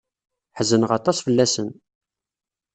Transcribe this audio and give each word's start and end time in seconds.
Ḥezneɣ 0.57 0.91
aṭas 0.97 1.17
fell-asen. 1.25 1.69